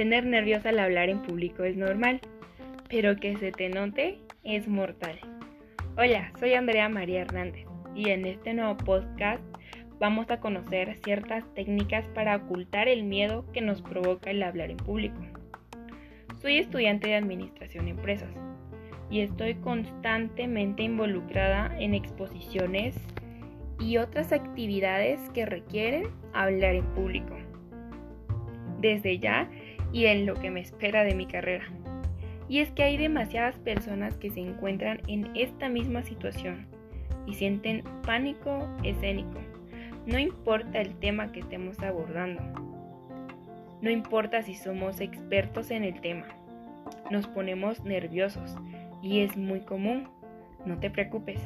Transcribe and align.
Tener 0.00 0.24
nervios 0.24 0.64
al 0.64 0.78
hablar 0.78 1.10
en 1.10 1.20
público 1.20 1.62
es 1.62 1.76
normal, 1.76 2.22
pero 2.88 3.16
que 3.16 3.36
se 3.36 3.52
te 3.52 3.68
note 3.68 4.18
es 4.44 4.66
mortal. 4.66 5.20
Hola, 5.98 6.32
soy 6.40 6.54
Andrea 6.54 6.88
María 6.88 7.20
Hernández 7.20 7.66
y 7.94 8.08
en 8.08 8.24
este 8.24 8.54
nuevo 8.54 8.78
podcast 8.78 9.42
vamos 9.98 10.30
a 10.30 10.40
conocer 10.40 10.96
ciertas 11.04 11.44
técnicas 11.52 12.06
para 12.14 12.36
ocultar 12.36 12.88
el 12.88 13.02
miedo 13.02 13.44
que 13.52 13.60
nos 13.60 13.82
provoca 13.82 14.30
el 14.30 14.42
hablar 14.42 14.70
en 14.70 14.78
público. 14.78 15.20
Soy 16.40 16.56
estudiante 16.56 17.08
de 17.08 17.16
Administración 17.16 17.84
de 17.84 17.90
Empresas 17.90 18.34
y 19.10 19.20
estoy 19.20 19.56
constantemente 19.56 20.82
involucrada 20.82 21.78
en 21.78 21.92
exposiciones 21.92 22.96
y 23.78 23.98
otras 23.98 24.32
actividades 24.32 25.20
que 25.34 25.44
requieren 25.44 26.08
hablar 26.32 26.76
en 26.76 26.86
público. 26.94 27.36
Desde 28.80 29.18
ya 29.18 29.46
y 29.92 30.06
en 30.06 30.26
lo 30.26 30.34
que 30.34 30.50
me 30.50 30.60
espera 30.60 31.04
de 31.04 31.14
mi 31.14 31.26
carrera. 31.26 31.64
Y 32.48 32.58
es 32.58 32.70
que 32.72 32.82
hay 32.82 32.96
demasiadas 32.96 33.56
personas 33.58 34.16
que 34.16 34.30
se 34.30 34.40
encuentran 34.40 35.00
en 35.06 35.30
esta 35.36 35.68
misma 35.68 36.02
situación 36.02 36.66
y 37.26 37.34
sienten 37.34 37.84
pánico 38.02 38.68
escénico. 38.82 39.38
No 40.06 40.18
importa 40.18 40.80
el 40.80 40.94
tema 40.96 41.30
que 41.30 41.40
estemos 41.40 41.78
abordando. 41.80 42.42
No 43.82 43.90
importa 43.90 44.42
si 44.42 44.54
somos 44.54 45.00
expertos 45.00 45.70
en 45.70 45.84
el 45.84 46.00
tema. 46.00 46.26
Nos 47.10 47.26
ponemos 47.28 47.84
nerviosos 47.84 48.56
y 49.02 49.20
es 49.20 49.36
muy 49.36 49.60
común. 49.60 50.08
No 50.66 50.78
te 50.78 50.90
preocupes. 50.90 51.40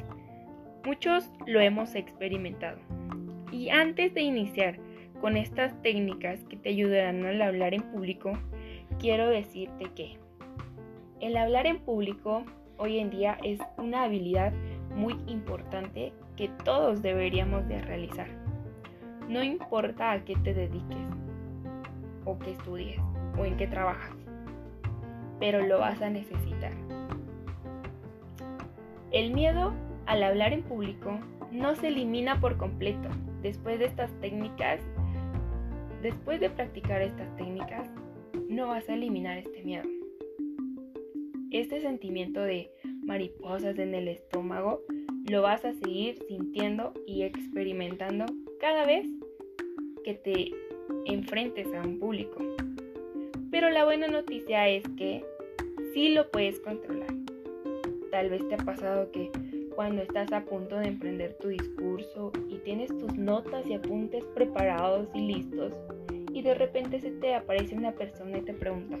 Muchos 0.85 1.31
lo 1.45 1.59
hemos 1.61 1.95
experimentado. 1.95 2.79
Y 3.51 3.69
antes 3.69 4.13
de 4.13 4.21
iniciar 4.21 4.79
con 5.25 5.37
estas 5.37 5.73
técnicas 5.81 6.39
que 6.43 6.55
te 6.55 6.69
ayudarán 6.69 7.25
al 7.25 7.41
hablar 7.41 7.73
en 7.73 7.81
público, 7.81 8.33
quiero 8.99 9.27
decirte 9.27 9.85
que 9.95 10.19
el 11.19 11.35
hablar 11.35 11.65
en 11.65 11.79
público 11.79 12.43
hoy 12.77 12.99
en 12.99 13.09
día 13.09 13.35
es 13.43 13.59
una 13.79 14.03
habilidad 14.03 14.53
muy 14.95 15.17
importante 15.25 16.13
que 16.35 16.49
todos 16.63 17.01
deberíamos 17.01 17.67
de 17.67 17.81
realizar. 17.81 18.27
No 19.27 19.41
importa 19.41 20.11
a 20.11 20.23
qué 20.23 20.35
te 20.43 20.53
dediques 20.53 21.09
o 22.23 22.37
qué 22.37 22.51
estudies 22.51 23.01
o 23.35 23.45
en 23.45 23.57
qué 23.57 23.65
trabajas, 23.65 24.13
pero 25.39 25.65
lo 25.65 25.79
vas 25.79 26.03
a 26.03 26.09
necesitar. 26.11 26.73
El 29.11 29.33
miedo 29.33 29.73
al 30.05 30.21
hablar 30.21 30.53
en 30.53 30.61
público 30.61 31.17
no 31.51 31.73
se 31.73 31.87
elimina 31.87 32.39
por 32.39 32.57
completo. 32.57 33.09
Después 33.41 33.79
de 33.79 33.85
estas 33.85 34.11
técnicas 34.19 34.81
Después 36.05 36.39
de 36.39 36.51
practicar 36.51 37.01
estas 37.01 37.35
técnicas, 37.35 37.89
no 38.47 38.67
vas 38.67 38.87
a 38.87 38.93
eliminar 38.93 39.39
este 39.39 39.63
miedo. 39.63 39.89
Este 41.49 41.81
sentimiento 41.81 42.41
de 42.41 42.69
mariposas 43.01 43.79
en 43.79 43.95
el 43.95 44.07
estómago 44.09 44.83
lo 45.27 45.41
vas 45.41 45.65
a 45.65 45.73
seguir 45.73 46.19
sintiendo 46.27 46.93
y 47.07 47.23
experimentando 47.23 48.27
cada 48.59 48.85
vez 48.85 49.07
que 50.03 50.13
te 50.13 50.51
enfrentes 51.05 51.73
a 51.73 51.81
un 51.81 51.97
público. 51.97 52.37
Pero 53.49 53.71
la 53.71 53.83
buena 53.83 54.07
noticia 54.07 54.69
es 54.69 54.83
que 54.97 55.25
sí 55.95 56.09
lo 56.09 56.29
puedes 56.29 56.59
controlar. 56.59 57.15
Tal 58.11 58.29
vez 58.29 58.47
te 58.47 58.53
ha 58.53 58.57
pasado 58.57 59.11
que 59.11 59.31
cuando 59.75 60.03
estás 60.03 60.31
a 60.33 60.45
punto 60.45 60.77
de 60.77 60.87
emprender 60.89 61.35
tu 61.39 61.47
discurso 61.47 61.84
y 62.49 62.57
tienes 62.59 62.89
tus 62.89 63.15
notas 63.15 63.65
y 63.67 63.73
apuntes 63.73 64.25
preparados 64.33 65.07
y 65.13 65.19
listos 65.21 65.73
y 66.35 66.41
de 66.41 66.53
repente 66.53 66.99
se 66.99 67.11
te 67.11 67.33
aparece 67.33 67.75
una 67.75 67.93
persona 67.93 68.37
y 68.37 68.41
te 68.41 68.53
pregunta, 68.53 68.97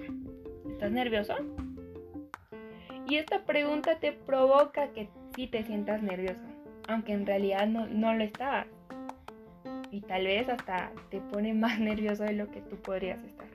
¿estás 0.69 0.89
nervioso? 0.89 1.33
Y 3.09 3.17
esta 3.17 3.43
pregunta 3.43 3.99
te 3.99 4.13
provoca 4.13 4.93
que 4.93 5.09
sí 5.35 5.47
te 5.47 5.61
sientas 5.63 6.01
nervioso, 6.01 6.41
aunque 6.87 7.11
en 7.11 7.25
realidad 7.25 7.67
no, 7.67 7.87
no 7.87 8.13
lo 8.13 8.23
estabas. 8.23 8.67
Y 9.91 9.99
tal 9.99 10.23
vez 10.23 10.47
hasta 10.47 10.93
te 11.09 11.19
pone 11.19 11.53
más 11.53 11.77
nervioso 11.81 12.23
de 12.23 12.33
lo 12.33 12.49
que 12.49 12.61
tú 12.61 12.77
podrías 12.77 13.21
estar. 13.25 13.47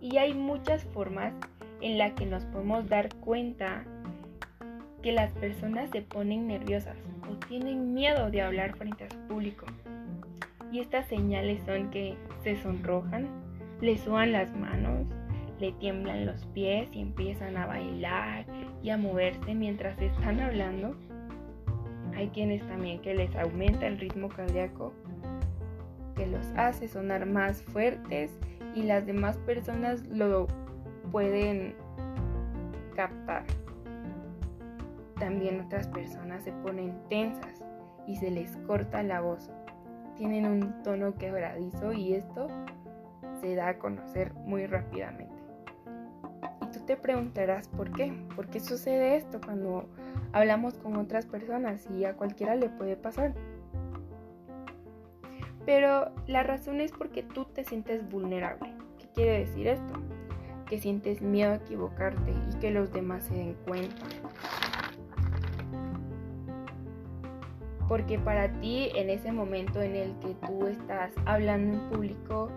Y 0.00 0.16
hay 0.16 0.34
muchas 0.34 0.84
formas 0.86 1.32
en 1.80 1.98
las 1.98 2.14
que 2.14 2.26
nos 2.26 2.44
podemos 2.46 2.88
dar 2.88 3.14
cuenta 3.20 3.84
que 5.02 5.12
las 5.12 5.30
personas 5.34 5.88
se 5.90 6.02
ponen 6.02 6.48
nerviosas 6.48 6.96
o 7.30 7.36
tienen 7.46 7.94
miedo 7.94 8.30
de 8.30 8.42
hablar 8.42 8.76
frente 8.76 9.04
a 9.04 9.10
su 9.10 9.18
público. 9.28 9.66
Y 10.72 10.80
estas 10.80 11.06
señales 11.06 11.62
son 11.64 11.90
que 11.90 12.16
se 12.42 12.56
sonrojan, 12.56 13.26
le 13.80 13.96
suban 13.96 14.32
las 14.32 14.54
manos, 14.54 15.06
le 15.60 15.72
tiemblan 15.72 16.26
los 16.26 16.44
pies 16.46 16.88
y 16.92 17.00
empiezan 17.00 17.56
a 17.56 17.66
bailar 17.66 18.44
y 18.82 18.90
a 18.90 18.96
moverse 18.96 19.54
mientras 19.54 20.00
están 20.00 20.40
hablando. 20.40 20.94
Hay 22.16 22.28
quienes 22.28 22.66
también 22.66 23.00
que 23.00 23.14
les 23.14 23.34
aumenta 23.36 23.86
el 23.86 23.98
ritmo 23.98 24.28
cardíaco, 24.28 24.92
que 26.16 26.26
los 26.26 26.46
hace 26.56 26.88
sonar 26.88 27.26
más 27.26 27.62
fuertes 27.62 28.38
y 28.74 28.82
las 28.82 29.06
demás 29.06 29.38
personas 29.38 30.06
lo 30.08 30.46
pueden 31.10 31.74
captar. 32.94 33.44
También 35.18 35.60
otras 35.60 35.88
personas 35.88 36.44
se 36.44 36.52
ponen 36.52 36.96
tensas 37.08 37.62
y 38.06 38.16
se 38.16 38.30
les 38.30 38.56
corta 38.58 39.02
la 39.02 39.20
voz. 39.20 39.50
Tienen 40.16 40.46
un 40.46 40.82
tono 40.82 41.14
quebradizo 41.14 41.92
y 41.92 42.14
esto 42.14 42.48
se 43.40 43.54
da 43.54 43.68
a 43.68 43.78
conocer 43.78 44.32
muy 44.34 44.66
rápidamente. 44.66 45.42
Y 46.62 46.66
tú 46.70 46.84
te 46.84 46.96
preguntarás 46.96 47.68
por 47.68 47.92
qué, 47.92 48.12
por 48.34 48.48
qué 48.48 48.60
sucede 48.60 49.16
esto 49.16 49.40
cuando 49.44 49.88
hablamos 50.32 50.74
con 50.74 50.96
otras 50.96 51.26
personas 51.26 51.86
y 51.90 52.04
a 52.04 52.14
cualquiera 52.14 52.54
le 52.54 52.68
puede 52.68 52.96
pasar. 52.96 53.34
Pero 55.66 56.12
la 56.26 56.42
razón 56.42 56.80
es 56.80 56.92
porque 56.92 57.22
tú 57.22 57.44
te 57.44 57.64
sientes 57.64 58.08
vulnerable. 58.08 58.72
¿Qué 58.98 59.08
quiere 59.14 59.38
decir 59.40 59.66
esto? 59.66 59.94
Que 60.66 60.78
sientes 60.78 61.20
miedo 61.20 61.52
a 61.52 61.56
equivocarte 61.56 62.32
y 62.50 62.58
que 62.58 62.70
los 62.70 62.92
demás 62.92 63.24
se 63.24 63.34
den 63.34 63.54
cuenta. 63.66 64.06
Porque 67.88 68.18
para 68.18 68.52
ti 68.60 68.90
en 68.94 69.08
ese 69.08 69.32
momento 69.32 69.80
en 69.80 69.96
el 69.96 70.12
que 70.20 70.34
tú 70.46 70.66
estás 70.66 71.10
hablando 71.24 71.78
en 71.78 71.90
público, 71.90 72.50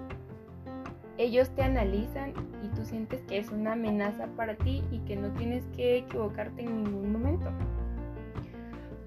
ellos 1.17 1.49
te 1.55 1.63
analizan 1.63 2.33
y 2.63 2.67
tú 2.75 2.83
sientes 2.83 3.21
que 3.23 3.37
es 3.37 3.49
una 3.49 3.73
amenaza 3.73 4.27
para 4.35 4.55
ti 4.55 4.83
y 4.91 4.99
que 4.99 5.15
no 5.15 5.31
tienes 5.33 5.63
que 5.75 5.99
equivocarte 5.99 6.63
en 6.63 6.83
ningún 6.83 7.13
momento. 7.13 7.49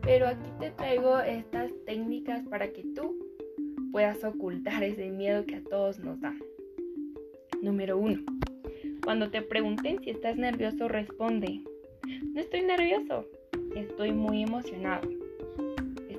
Pero 0.00 0.26
aquí 0.26 0.48
te 0.60 0.70
traigo 0.70 1.18
estas 1.20 1.70
técnicas 1.86 2.42
para 2.48 2.68
que 2.68 2.84
tú 2.94 3.16
puedas 3.92 4.24
ocultar 4.24 4.82
ese 4.82 5.10
miedo 5.10 5.44
que 5.44 5.56
a 5.56 5.64
todos 5.64 5.98
nos 5.98 6.20
da. 6.20 6.34
Número 7.62 7.98
uno. 7.98 8.20
Cuando 9.02 9.30
te 9.30 9.42
pregunten 9.42 10.00
si 10.02 10.10
estás 10.10 10.36
nervioso, 10.36 10.88
responde, 10.88 11.60
no 12.32 12.41
estoy 12.41 12.62
nervioso, 12.62 13.26
estoy 13.74 14.12
muy 14.12 14.42
emocionado 14.42 15.23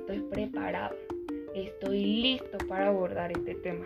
estoy 0.06 0.20
preparado, 0.30 0.94
estoy 1.52 2.04
listo 2.04 2.58
para 2.68 2.88
abordar 2.88 3.32
este 3.32 3.56
tema. 3.56 3.84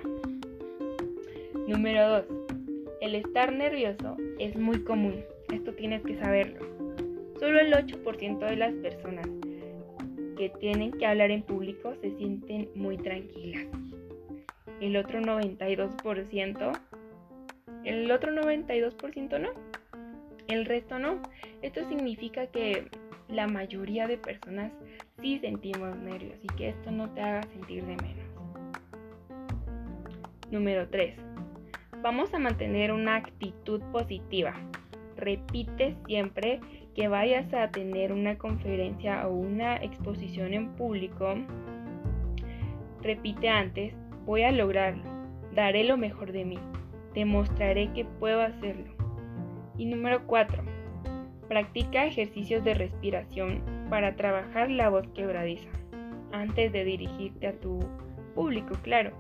Número 1.66 2.08
2. 2.08 2.25
El 3.00 3.14
estar 3.14 3.50
nervioso 3.53 4.19
es 4.38 4.54
muy 4.54 4.84
común, 4.84 5.25
esto 5.50 5.72
tienes 5.72 6.03
que 6.03 6.19
saberlo. 6.19 6.60
Solo 7.38 7.58
el 7.58 7.72
8% 7.72 8.38
de 8.38 8.56
las 8.56 8.75
personas 8.75 9.26
que 10.36 10.50
tienen 10.60 10.92
que 10.92 11.06
hablar 11.06 11.31
en 11.31 11.42
público 11.42 11.94
se 12.03 12.14
sienten 12.19 12.69
muy 12.75 12.99
tranquilas. 12.99 13.66
El 14.82 14.96
otro 14.99 15.20
92%, 15.20 16.81
el 17.84 18.11
otro 18.11 18.32
92% 18.32 19.40
no. 19.40 19.49
El 20.49 20.66
resto 20.66 20.99
no. 20.99 21.23
Esto 21.62 21.88
significa 21.88 22.46
que 22.49 22.88
la 23.28 23.46
mayoría 23.46 24.06
de 24.06 24.19
personas 24.19 24.70
sí 25.20 25.38
sentimos 25.38 25.96
nervios 25.96 26.38
y 26.43 26.46
que 26.56 26.70
esto 26.70 26.90
no 26.90 27.11
te 27.11 27.20
haga 27.20 27.43
sentir 27.43 27.84
de 27.84 27.96
menos. 27.96 28.31
Número 30.50 30.88
3. 30.88 31.14
Vamos 32.02 32.32
a 32.34 32.38
mantener 32.38 32.93
una 32.93 33.17
actitud 33.17 33.81
positiva. 33.93 34.55
Repite 35.17 35.96
siempre 36.06 36.61
que 36.94 37.08
vayas 37.08 37.52
a 37.52 37.70
tener 37.70 38.12
una 38.12 38.38
conferencia 38.38 39.28
o 39.28 39.34
una 39.34 39.76
exposición 39.76 40.55
en 40.55 40.70
público. 40.76 41.34
Repite 43.02 43.49
antes, 43.49 43.94
voy 44.25 44.43
a 44.43 44.52
lograrlo, 44.52 45.05
daré 45.55 45.84
lo 45.84 45.96
mejor 45.96 46.32
de 46.32 46.44
mí, 46.44 46.58
demostraré 47.14 47.93
que 47.93 48.05
puedo 48.05 48.40
hacerlo. 48.40 48.93
Y 49.76 49.87
número 49.87 50.26
4 50.26 50.62
Practica 51.49 52.06
ejercicios 52.06 52.62
de 52.62 52.75
respiración 52.75 53.80
para 53.90 54.14
trabajar 54.16 54.70
la 54.70 54.88
voz 54.88 55.06
quebradiza. 55.08 55.69
Antes 56.32 56.72
de 56.72 56.84
dirigirte 56.84 57.48
a 57.48 57.52
tu 57.60 57.81
público, 58.34 58.75
claro, 58.82 59.10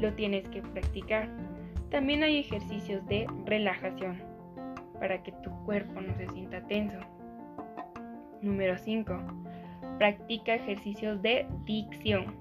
lo 0.00 0.12
tienes 0.14 0.48
que 0.48 0.62
practicar 0.62 1.28
También 1.90 2.22
hay 2.22 2.38
ejercicios 2.38 3.06
de 3.06 3.26
relajación 3.44 4.18
para 4.98 5.22
que 5.22 5.32
tu 5.44 5.50
cuerpo 5.64 6.00
no 6.00 6.14
se 6.16 6.26
sienta 6.28 6.66
tenso. 6.66 6.98
Número 8.40 8.78
5. 8.78 9.18
Practica 9.98 10.54
ejercicios 10.54 11.20
de 11.20 11.46
dicción 11.64 12.34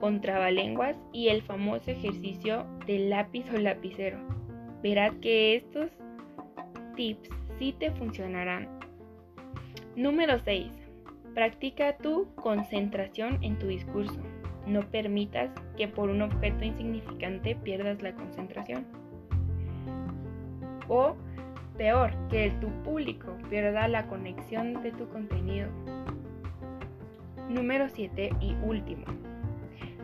con 0.00 0.20
trabalenguas 0.20 0.96
y 1.12 1.28
el 1.28 1.42
famoso 1.42 1.90
ejercicio 1.90 2.66
del 2.86 3.10
lápiz 3.10 3.44
o 3.54 3.58
lapicero. 3.58 4.18
Verás 4.82 5.14
que 5.20 5.56
estos 5.56 5.90
tips 6.96 7.28
sí 7.58 7.74
te 7.78 7.90
funcionarán. 7.92 8.81
Número 9.96 10.38
6. 10.38 10.72
Practica 11.34 11.98
tu 11.98 12.26
concentración 12.34 13.38
en 13.42 13.58
tu 13.58 13.66
discurso. 13.66 14.18
No 14.66 14.80
permitas 14.90 15.50
que 15.76 15.86
por 15.86 16.08
un 16.08 16.22
objeto 16.22 16.64
insignificante 16.64 17.54
pierdas 17.56 18.00
la 18.00 18.14
concentración. 18.14 18.86
O 20.88 21.14
peor, 21.76 22.12
que 22.30 22.50
tu 22.60 22.68
público 22.84 23.36
pierda 23.50 23.86
la 23.86 24.06
conexión 24.06 24.82
de 24.82 24.92
tu 24.92 25.06
contenido. 25.08 25.68
Número 27.50 27.86
7 27.90 28.30
y 28.40 28.54
último. 28.64 29.04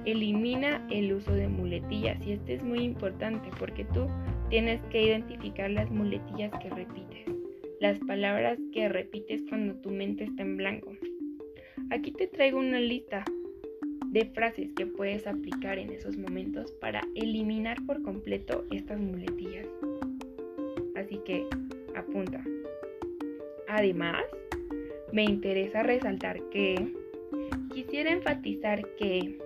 Elimina 0.04 0.86
el 0.90 1.14
uso 1.14 1.32
de 1.32 1.48
muletillas 1.48 2.24
y 2.26 2.32
este 2.32 2.54
es 2.54 2.62
muy 2.62 2.80
importante 2.80 3.48
porque 3.58 3.84
tú 3.86 4.06
tienes 4.50 4.82
que 4.90 5.02
identificar 5.02 5.70
las 5.70 5.90
muletillas 5.90 6.52
que 6.60 6.70
repites, 6.70 7.27
las 7.80 7.98
palabras 8.00 8.58
que 8.72 8.88
repites 8.88 9.42
cuando 9.48 9.74
tu 9.76 9.90
mente 9.90 10.24
está 10.24 10.42
en 10.42 10.56
blanco. 10.56 10.92
Aquí 11.90 12.12
te 12.12 12.26
traigo 12.26 12.58
una 12.58 12.80
lista 12.80 13.24
de 14.06 14.24
frases 14.26 14.72
que 14.74 14.86
puedes 14.86 15.26
aplicar 15.26 15.78
en 15.78 15.92
esos 15.92 16.16
momentos 16.16 16.72
para 16.80 17.02
eliminar 17.14 17.78
por 17.86 18.02
completo 18.02 18.64
estas 18.70 18.98
muletillas. 18.98 19.66
Así 20.96 21.20
que 21.24 21.46
apunta. 21.94 22.42
Además, 23.68 24.24
me 25.12 25.24
interesa 25.24 25.82
resaltar 25.82 26.40
que 26.50 26.92
quisiera 27.72 28.10
enfatizar 28.10 28.86
que 28.96 29.38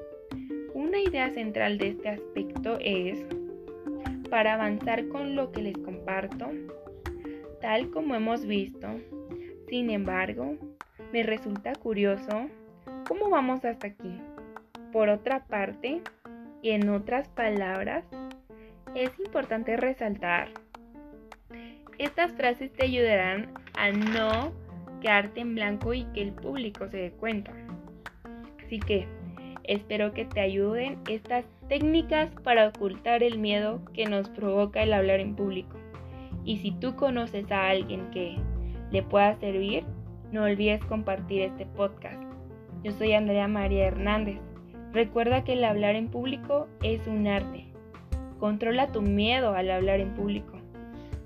una 0.74 1.00
idea 1.00 1.30
central 1.30 1.76
de 1.78 1.88
este 1.88 2.08
aspecto 2.08 2.78
es, 2.80 3.24
para 4.30 4.54
avanzar 4.54 5.08
con 5.08 5.34
lo 5.36 5.52
que 5.52 5.62
les 5.62 5.76
comparto, 5.78 6.50
tal 7.62 7.90
como 7.90 8.14
hemos 8.14 8.44
visto, 8.44 8.88
sin 9.68 9.88
embargo, 9.88 10.58
me 11.12 11.22
resulta 11.22 11.72
curioso 11.74 12.50
cómo 13.08 13.30
vamos 13.30 13.64
hasta 13.64 13.86
aquí. 13.86 14.20
Por 14.92 15.08
otra 15.08 15.46
parte, 15.46 16.02
y 16.60 16.70
en 16.70 16.90
otras 16.90 17.28
palabras, 17.30 18.04
es 18.94 19.18
importante 19.18 19.78
resaltar, 19.78 20.50
estas 21.98 22.32
frases 22.32 22.70
te 22.74 22.84
ayudarán 22.84 23.54
a 23.78 23.90
no 23.90 24.52
quedarte 25.00 25.40
en 25.40 25.54
blanco 25.54 25.94
y 25.94 26.04
que 26.12 26.20
el 26.20 26.32
público 26.32 26.86
se 26.88 26.98
dé 26.98 27.10
cuenta. 27.12 27.52
Así 28.62 28.78
que, 28.78 29.06
Espero 29.64 30.12
que 30.12 30.24
te 30.24 30.40
ayuden 30.40 30.98
estas 31.08 31.44
técnicas 31.68 32.30
para 32.42 32.68
ocultar 32.68 33.22
el 33.22 33.38
miedo 33.38 33.80
que 33.94 34.06
nos 34.06 34.28
provoca 34.28 34.82
el 34.82 34.92
hablar 34.92 35.20
en 35.20 35.36
público. 35.36 35.81
Y 36.44 36.58
si 36.58 36.72
tú 36.72 36.96
conoces 36.96 37.50
a 37.50 37.68
alguien 37.68 38.10
que 38.10 38.36
le 38.90 39.02
pueda 39.02 39.34
servir, 39.36 39.84
no 40.32 40.44
olvides 40.44 40.84
compartir 40.84 41.42
este 41.42 41.66
podcast. 41.66 42.22
Yo 42.82 42.92
soy 42.92 43.12
Andrea 43.12 43.48
María 43.48 43.86
Hernández. 43.86 44.38
Recuerda 44.92 45.44
que 45.44 45.52
el 45.52 45.64
hablar 45.64 45.94
en 45.94 46.08
público 46.08 46.68
es 46.82 47.06
un 47.06 47.26
arte. 47.26 47.66
Controla 48.40 48.90
tu 48.90 49.02
miedo 49.02 49.54
al 49.54 49.70
hablar 49.70 50.00
en 50.00 50.14
público. 50.14 50.58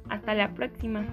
Hasta 0.08 0.34
la 0.34 0.52
próxima. 0.54 1.06